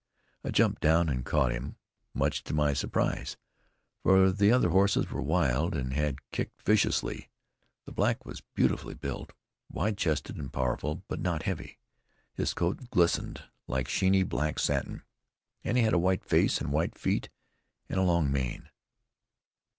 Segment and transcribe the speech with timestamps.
[0.43, 1.75] I jumped down and caught him,
[2.15, 3.37] much to my surprise,
[4.01, 7.29] for the other horses were wild, and had kicked viciously.
[7.85, 9.31] The black was beautifully built,
[9.71, 11.77] wide chested and powerful, but not heavy.
[12.33, 15.03] His coat glistened like sheeny black satin,
[15.63, 17.29] and he had a white face and white feet
[17.87, 18.69] and a long mane.